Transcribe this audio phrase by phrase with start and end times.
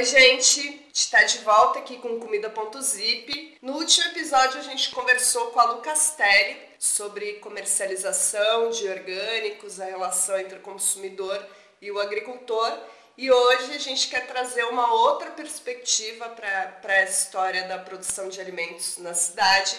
[0.00, 0.88] Oi, gente!
[0.94, 3.58] Está de volta aqui com Comida.zip.
[3.60, 9.84] No último episódio a gente conversou com a Lu Castelli sobre comercialização de orgânicos, a
[9.84, 11.46] relação entre o consumidor
[11.82, 12.78] e o agricultor.
[13.18, 18.40] E hoje a gente quer trazer uma outra perspectiva para essa história da produção de
[18.40, 19.76] alimentos na cidade,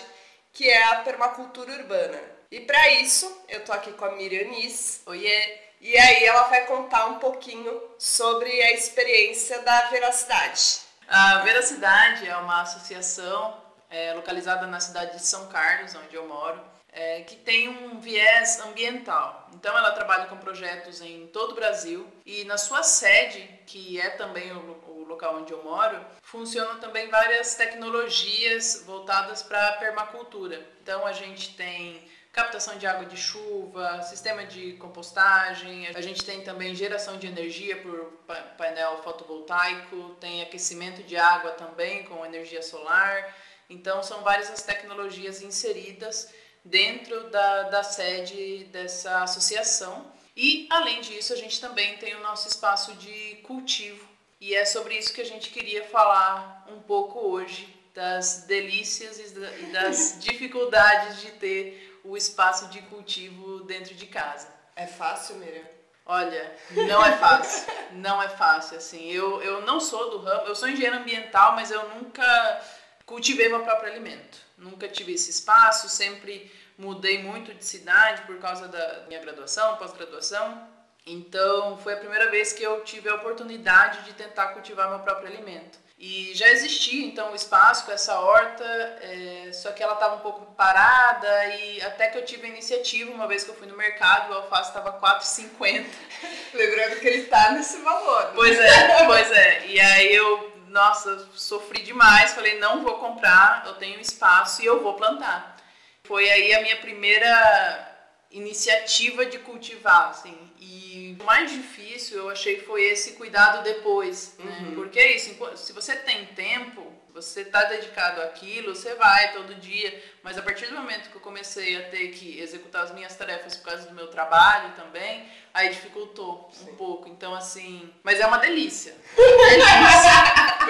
[0.53, 2.21] que é a permacultura urbana.
[2.51, 5.01] E para isso, eu tô aqui com a Miriam Nis.
[5.07, 5.60] Oiê!
[5.81, 10.81] E aí ela vai contar um pouquinho sobre a experiência da Veracidade.
[11.07, 13.57] A Veracidade é uma associação
[13.89, 18.59] é, localizada na cidade de São Carlos, onde eu moro, é, que tem um viés
[18.59, 19.49] ambiental.
[19.55, 24.11] Então ela trabalha com projetos em todo o Brasil e na sua sede, que é
[24.11, 30.63] também o, o local onde eu moro, funcionam também várias tecnologias voltadas para a permacultura.
[30.83, 36.41] Então a gente tem captação de água de chuva, sistema de compostagem, a gente tem
[36.41, 38.13] também geração de energia por
[38.57, 43.35] painel fotovoltaico, tem aquecimento de água também com energia solar.
[43.69, 46.33] Então, são várias as tecnologias inseridas
[46.63, 50.11] dentro da, da sede dessa associação.
[50.35, 54.07] E, além disso, a gente também tem o nosso espaço de cultivo.
[54.39, 59.65] E é sobre isso que a gente queria falar um pouco hoje, das delícias e
[59.71, 64.47] das dificuldades de ter o espaço de cultivo dentro de casa.
[64.75, 65.63] É fácil, Miriam?
[66.05, 67.73] Olha, não é fácil.
[67.93, 69.09] não é fácil, assim.
[69.11, 72.61] Eu, eu não sou do ramo, eu sou engenheiro ambiental, mas eu nunca
[73.05, 74.39] cultivei meu próprio alimento.
[74.57, 80.67] Nunca tive esse espaço, sempre mudei muito de cidade por causa da minha graduação, pós-graduação.
[81.05, 85.27] Então, foi a primeira vez que eu tive a oportunidade de tentar cultivar meu próprio
[85.27, 85.79] alimento.
[86.03, 90.19] E já existia então o espaço com essa horta, é, só que ela estava um
[90.21, 93.77] pouco parada e até que eu tive a iniciativa, uma vez que eu fui no
[93.77, 95.85] mercado, o alface estava 4,50.
[96.55, 98.23] Lembrando que ele está nesse valor.
[98.23, 98.31] Né?
[98.33, 99.67] Pois é, pois é.
[99.67, 104.81] E aí eu, nossa, sofri demais, falei, não vou comprar, eu tenho espaço e eu
[104.81, 105.55] vou plantar.
[106.03, 107.90] Foi aí a minha primeira
[108.31, 110.37] iniciativa de cultivar, assim.
[110.59, 114.59] E o mais difícil eu achei foi esse cuidado depois, né?
[114.61, 114.75] Uhum.
[114.75, 120.01] Porque é isso, se você tem tempo, você está dedicado àquilo, você vai todo dia,
[120.23, 123.57] mas a partir do momento que eu comecei a ter que executar as minhas tarefas
[123.57, 126.69] por causa do meu trabalho também, aí dificultou Sim.
[126.69, 127.09] um pouco.
[127.09, 127.93] Então, assim.
[128.03, 128.95] Mas é uma delícia.
[129.15, 130.10] delícia.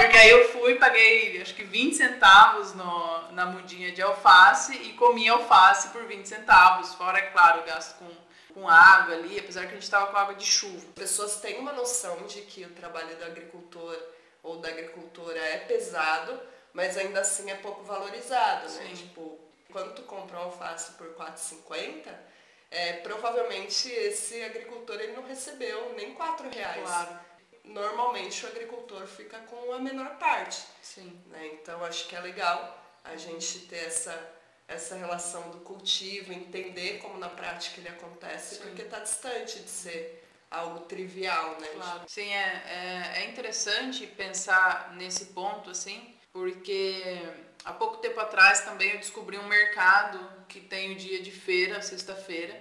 [0.01, 4.93] Porque aí eu fui, paguei acho que 20 centavos no, na mudinha de alface e
[4.93, 6.93] comi alface por 20 centavos.
[6.95, 8.09] Fora, é claro, o gasto com
[8.53, 10.87] com água ali, apesar que a gente estava com água de chuva.
[10.89, 13.97] As pessoas têm uma noção de que o trabalho do agricultor
[14.43, 16.39] ou da agricultura é pesado,
[16.73, 18.87] mas ainda assim é pouco valorizado, né?
[18.87, 18.93] Sim.
[18.93, 19.39] Tipo,
[19.71, 22.13] quando tu compra um alface por 4,50,
[22.69, 26.81] é, provavelmente esse agricultor ele não recebeu nem 4 reais.
[26.81, 27.19] Claro.
[27.63, 30.63] Normalmente o agricultor fica com a menor parte.
[30.81, 31.19] Sim.
[31.27, 31.51] Né?
[31.53, 34.17] Então acho que é legal a gente ter essa,
[34.67, 38.61] essa relação do cultivo, entender como na prática ele acontece, Sim.
[38.63, 41.67] porque está distante de ser algo trivial, né?
[41.69, 42.01] Claro.
[42.07, 47.21] Sim, é, é, é interessante pensar nesse ponto, assim, porque
[47.63, 50.19] há pouco tempo atrás também eu descobri um mercado
[50.49, 52.59] que tem o dia de feira, sexta-feira,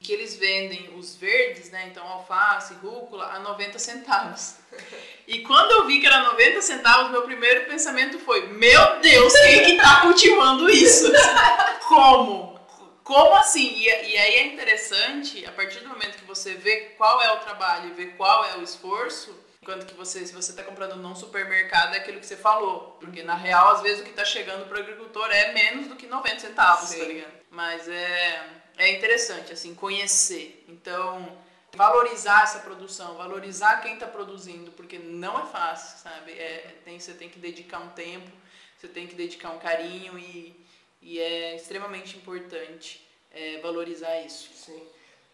[0.00, 1.88] que eles vendem os verdes, né?
[1.90, 4.56] Então alface, rúcula, a 90 centavos.
[5.28, 9.64] E quando eu vi que era 90 centavos, meu primeiro pensamento foi: Meu Deus, quem
[9.64, 11.10] que tá cultivando isso?
[11.88, 12.56] Como?
[13.02, 13.66] Como assim?
[13.66, 17.38] E, e, aí é interessante, a partir do momento que você vê qual é o
[17.38, 21.16] trabalho e vê qual é o esforço, enquanto que você, se você está comprando num
[21.16, 22.96] supermercado, é aquilo que você falou.
[23.00, 25.96] Porque na real, às vezes, o que está chegando para o agricultor é menos do
[25.96, 26.98] que 90 centavos, tá Sim.
[27.00, 27.45] tá ligado?
[27.56, 30.64] Mas é, é interessante, assim, conhecer.
[30.68, 31.42] Então,
[31.74, 36.32] valorizar essa produção, valorizar quem está produzindo, porque não é fácil, sabe?
[36.32, 38.30] É, tem, você tem que dedicar um tempo,
[38.76, 40.66] você tem que dedicar um carinho e
[41.00, 43.00] e é extremamente importante
[43.30, 44.50] é, valorizar isso.
[44.52, 44.82] Sim.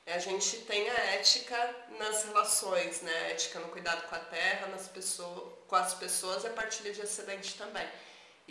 [0.07, 3.13] A gente tem a ética nas relações, né?
[3.13, 6.93] A ética no cuidado com a terra, nas pessoas, com as pessoas e a partilha
[6.93, 7.87] de excedente também.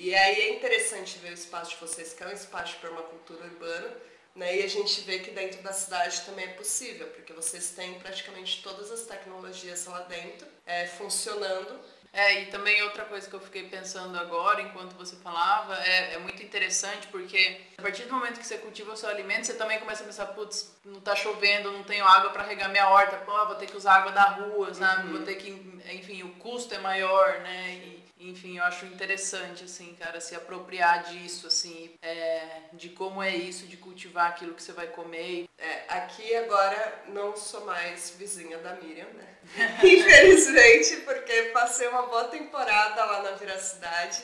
[0.04, 3.44] E aí é interessante ver o espaço de vocês, que é um espaço de permacultura
[3.46, 3.96] urbana,
[4.36, 4.58] né?
[4.58, 8.64] E a gente vê que dentro da cidade também é possível, porque vocês têm praticamente
[8.64, 11.80] todas as tecnologias lá dentro é, funcionando
[12.14, 16.20] é, e também outra coisa que eu fiquei pensando agora, enquanto você falava, é, é
[16.20, 19.80] muito interessante porque a partir do momento que você cultiva o seu alimento, você também
[19.80, 23.32] começa a pensar, putz, não tá chovendo, não tenho água para regar minha horta, pô,
[23.46, 25.08] vou ter que usar água da rua, sabe?
[25.08, 25.14] Uhum.
[25.14, 25.50] Vou ter que,
[25.92, 27.82] enfim, o custo é maior, né?
[27.84, 33.36] E, enfim, eu acho interessante, assim, cara, se apropriar disso, assim, é, de como é
[33.36, 35.50] isso, de cultivar aquilo que você vai comer.
[35.58, 39.28] É, aqui agora não sou mais vizinha da Miriam, né?
[39.84, 40.98] Infelizmente,
[41.32, 44.22] porque passei uma boa temporada lá na Viracidade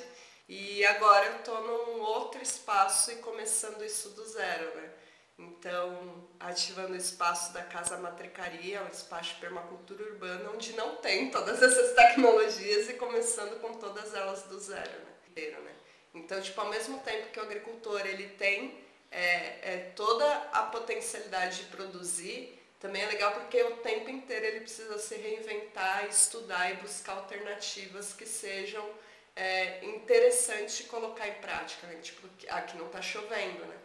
[0.50, 4.90] e agora eu tô num outro espaço e começando isso do zero, né?
[5.40, 11.32] Então, ativando o espaço da Casa Matricaria, um espaço de permacultura urbana, onde não tem
[11.32, 15.50] todas essas tecnologias e começando com todas elas do zero, né?
[15.60, 15.76] né?
[16.14, 19.22] Então, tipo, ao mesmo tempo que o agricultor ele tem é,
[19.62, 24.98] é, toda a potencialidade de produzir, também é legal porque o tempo inteiro ele precisa
[25.00, 28.88] se reinventar, estudar e buscar alternativas que sejam
[29.36, 31.88] é, interessantes de colocar em prática.
[31.88, 32.00] Né?
[32.02, 33.76] Tipo, aqui não está chovendo, né?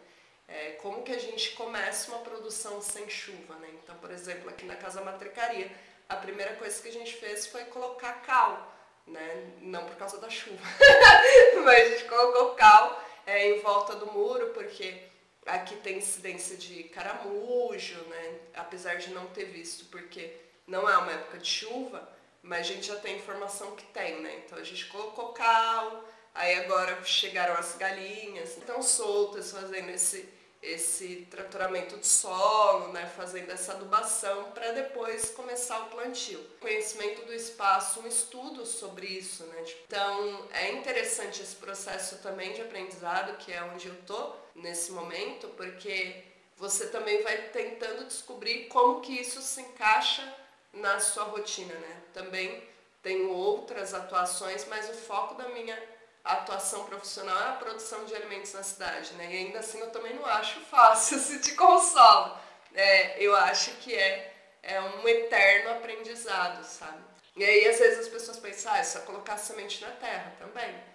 [0.47, 3.69] É, como que a gente começa uma produção sem chuva, né?
[3.81, 5.71] Então, por exemplo, aqui na Casa Matricaria,
[6.07, 8.75] a primeira coisa que a gente fez foi colocar cal,
[9.07, 9.51] né?
[9.61, 10.63] Não por causa da chuva,
[11.63, 15.01] mas a gente colocou cal é, em volta do muro, porque
[15.45, 18.39] aqui tem incidência de caramujo, né?
[18.53, 20.35] Apesar de não ter visto, porque
[20.67, 22.07] não é uma época de chuva,
[22.41, 24.43] mas a gente já tem informação que tem, né?
[24.45, 26.03] Então a gente colocou cal,
[26.33, 30.27] aí agora chegaram as galinhas, estão soltas fazendo esse,
[30.61, 33.11] esse tratoramento de solo, né?
[33.15, 36.39] Fazendo essa adubação para depois começar o plantio.
[36.59, 39.65] Conhecimento do espaço, um estudo sobre isso, né?
[39.87, 45.47] Então é interessante esse processo também de aprendizado, que é onde eu tô nesse momento,
[45.49, 46.23] porque
[46.57, 50.23] você também vai tentando descobrir como que isso se encaixa
[50.71, 52.01] na sua rotina, né?
[52.13, 52.63] Também
[53.01, 55.77] tenho outras atuações, mas o foco da minha
[56.23, 59.25] atuação profissional é a produção de alimentos na cidade, né?
[59.25, 62.37] E ainda assim eu também não acho fácil, se te consolo.
[62.73, 64.33] É, eu acho que é,
[64.63, 67.03] é um eterno aprendizado, sabe?
[67.35, 70.92] E aí às vezes as pessoas pensam, ah, é só colocar semente na terra também.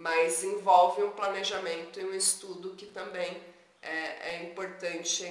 [0.00, 3.36] Mas envolve um planejamento e um estudo que também
[3.82, 5.30] é, é importante é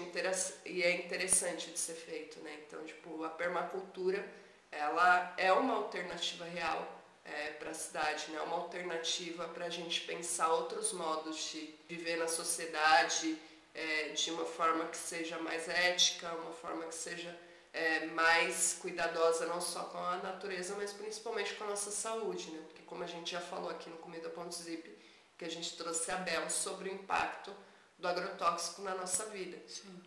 [0.63, 2.56] e é interessante de ser feito, né?
[2.68, 4.24] Então, tipo, a permacultura,
[4.71, 6.88] ela é uma alternativa real
[7.25, 8.39] é, para a cidade, né?
[8.42, 13.39] Uma alternativa para a gente pensar outros modos de viver na sociedade
[13.74, 17.36] é, de uma forma que seja mais ética, uma forma que seja
[17.71, 22.62] é, mais cuidadosa não só com a natureza, mas principalmente com a nossa saúde, né?
[22.68, 24.98] Porque como a gente já falou aqui no Comida.zip,
[25.38, 27.56] que a gente trouxe a Bel sobre o impacto
[28.00, 29.57] do agrotóxico na nossa vida.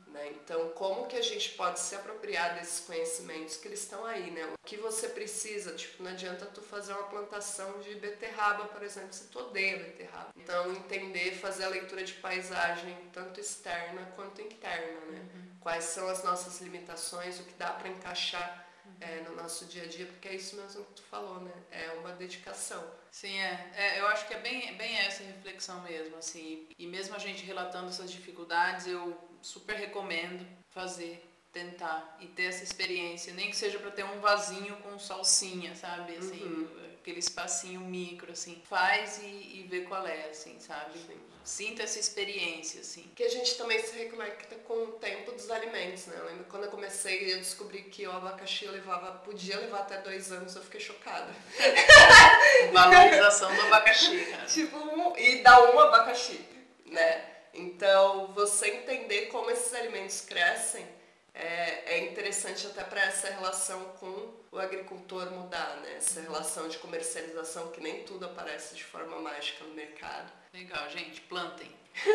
[0.06, 0.30] Né?
[0.30, 4.46] Então, como que a gente pode se apropriar desses conhecimentos que eles estão aí, né?
[4.46, 9.12] O que você precisa, tipo, não adianta tu fazer uma plantação de beterraba, por exemplo,
[9.12, 10.30] se tu odeia beterraba.
[10.36, 15.28] Então, entender, fazer a leitura de paisagem, tanto externa quanto interna, né?
[15.34, 15.51] Uhum.
[15.62, 18.66] Quais são as nossas limitações, o que dá para encaixar
[19.00, 21.52] é, no nosso dia a dia, porque é isso mesmo que tu falou, né?
[21.70, 22.84] É uma dedicação.
[23.10, 23.70] Sim, é.
[23.76, 26.66] é eu acho que é bem, bem essa reflexão mesmo, assim.
[26.78, 32.64] E mesmo a gente relatando essas dificuldades, eu super recomendo fazer, tentar e ter essa
[32.64, 36.16] experiência, nem que seja para ter um vasinho com salsinha, sabe?
[36.16, 36.81] Assim, uhum
[37.22, 38.60] espacinho micro, assim.
[38.69, 40.98] Faz e, e vê qual é, assim, sabe?
[40.98, 41.20] Sim.
[41.44, 43.10] Sinta essa experiência, assim.
[43.16, 46.16] Que a gente também se reconecta com o tempo dos alimentos, né?
[46.19, 50.30] Eu lembro quando eu comecei, eu descobri que o abacaxi levava, podia levar até dois
[50.30, 51.34] anos, eu fiquei chocada.
[52.72, 54.46] Valorização do abacaxi, cara.
[54.46, 56.40] Tipo, um, e dá um abacaxi,
[56.86, 57.24] né?
[57.54, 60.86] Então, você entender como esses alimentos crescem
[61.34, 65.94] é, é interessante até para essa relação com o agricultor mudar, né?
[65.96, 70.31] Essa relação de comercialização que nem tudo aparece de forma mágica no mercado.
[70.53, 71.70] Legal, gente, plantem.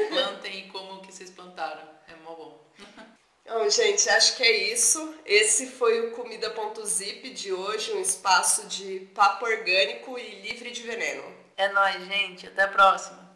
[0.09, 1.87] Plantem como que vocês plantaram.
[2.07, 2.67] É mó bom.
[3.49, 5.15] Então, gente, acho que é isso.
[5.25, 11.23] Esse foi o Comida.zip de hoje, um espaço de papo orgânico e livre de veneno.
[11.55, 12.45] É nóis, gente.
[12.45, 13.26] Até a próxima.